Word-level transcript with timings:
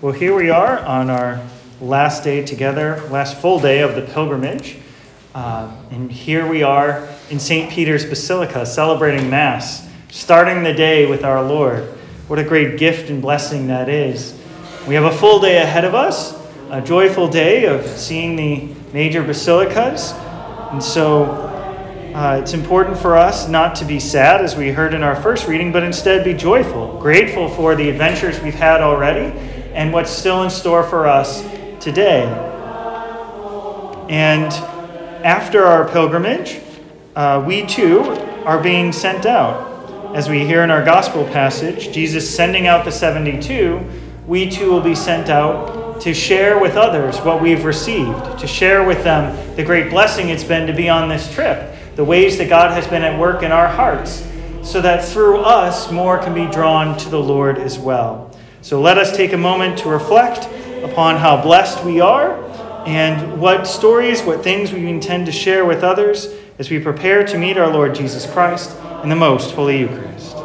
Well, 0.00 0.12
here 0.12 0.34
we 0.34 0.50
are 0.50 0.78
on 0.80 1.10
our 1.10 1.40
last 1.80 2.24
day 2.24 2.44
together, 2.44 3.00
last 3.10 3.40
full 3.40 3.60
day 3.60 3.80
of 3.80 3.94
the 3.94 4.02
pilgrimage. 4.02 4.76
Uh, 5.34 5.74
and 5.90 6.10
here 6.10 6.46
we 6.46 6.62
are 6.62 7.08
in 7.30 7.38
St. 7.38 7.70
Peter's 7.70 8.04
Basilica 8.04 8.66
celebrating 8.66 9.30
Mass, 9.30 9.88
starting 10.10 10.62
the 10.62 10.74
day 10.74 11.06
with 11.06 11.24
our 11.24 11.42
Lord. 11.42 11.84
What 12.28 12.38
a 12.38 12.44
great 12.44 12.78
gift 12.78 13.10
and 13.10 13.22
blessing 13.22 13.68
that 13.68 13.88
is. 13.88 14.38
We 14.86 14.94
have 14.94 15.04
a 15.04 15.16
full 15.16 15.40
day 15.40 15.62
ahead 15.62 15.84
of 15.84 15.94
us, 15.94 16.36
a 16.70 16.80
joyful 16.80 17.28
day 17.28 17.66
of 17.66 17.86
seeing 17.86 18.36
the 18.36 18.74
major 18.92 19.22
basilicas. 19.22 20.12
And 20.72 20.82
so 20.82 21.51
uh, 22.14 22.38
it's 22.42 22.52
important 22.52 22.98
for 22.98 23.16
us 23.16 23.48
not 23.48 23.74
to 23.76 23.86
be 23.86 23.98
sad, 23.98 24.42
as 24.42 24.54
we 24.54 24.70
heard 24.70 24.92
in 24.92 25.02
our 25.02 25.16
first 25.16 25.48
reading, 25.48 25.72
but 25.72 25.82
instead 25.82 26.24
be 26.24 26.34
joyful, 26.34 26.98
grateful 27.00 27.48
for 27.48 27.74
the 27.74 27.88
adventures 27.88 28.38
we've 28.40 28.54
had 28.54 28.82
already 28.82 29.36
and 29.72 29.92
what's 29.94 30.10
still 30.10 30.42
in 30.42 30.50
store 30.50 30.82
for 30.82 31.06
us 31.06 31.42
today. 31.80 32.24
And 34.10 34.52
after 35.24 35.64
our 35.64 35.88
pilgrimage, 35.88 36.60
uh, 37.16 37.42
we 37.46 37.64
too 37.64 38.00
are 38.44 38.62
being 38.62 38.92
sent 38.92 39.24
out. 39.24 40.14
As 40.14 40.28
we 40.28 40.44
hear 40.44 40.62
in 40.62 40.70
our 40.70 40.84
gospel 40.84 41.24
passage, 41.24 41.92
Jesus 41.92 42.28
sending 42.28 42.66
out 42.66 42.84
the 42.84 42.92
72, 42.92 43.80
we 44.26 44.50
too 44.50 44.70
will 44.70 44.82
be 44.82 44.94
sent 44.94 45.30
out 45.30 46.00
to 46.02 46.12
share 46.12 46.58
with 46.58 46.76
others 46.76 47.18
what 47.20 47.40
we've 47.40 47.64
received, 47.64 48.38
to 48.38 48.46
share 48.46 48.84
with 48.84 49.02
them 49.02 49.56
the 49.56 49.62
great 49.62 49.88
blessing 49.88 50.28
it's 50.28 50.44
been 50.44 50.66
to 50.66 50.74
be 50.74 50.90
on 50.90 51.08
this 51.08 51.32
trip, 51.32 51.74
the 51.96 52.04
ways 52.04 52.38
that 52.38 52.48
God 52.48 52.72
has 52.72 52.86
been 52.86 53.02
at 53.02 53.18
work 53.18 53.42
in 53.42 53.52
our 53.52 53.68
hearts, 53.68 54.26
so 54.62 54.80
that 54.80 55.04
through 55.04 55.38
us 55.38 55.90
more 55.90 56.18
can 56.18 56.34
be 56.34 56.46
drawn 56.52 56.96
to 56.98 57.08
the 57.08 57.20
Lord 57.20 57.58
as 57.58 57.78
well. 57.78 58.30
So 58.62 58.80
let 58.80 58.96
us 58.96 59.16
take 59.16 59.32
a 59.32 59.36
moment 59.36 59.78
to 59.80 59.88
reflect 59.88 60.48
upon 60.84 61.16
how 61.16 61.42
blessed 61.42 61.84
we 61.84 62.00
are 62.00 62.40
and 62.86 63.40
what 63.40 63.66
stories, 63.66 64.22
what 64.22 64.42
things 64.42 64.72
we 64.72 64.88
intend 64.88 65.26
to 65.26 65.32
share 65.32 65.64
with 65.64 65.82
others 65.82 66.28
as 66.58 66.70
we 66.70 66.78
prepare 66.78 67.24
to 67.26 67.38
meet 67.38 67.56
our 67.56 67.68
Lord 67.68 67.94
Jesus 67.94 68.30
Christ 68.30 68.76
in 69.02 69.08
the 69.08 69.16
most 69.16 69.52
holy 69.52 69.80
Eucharist. 69.80 70.41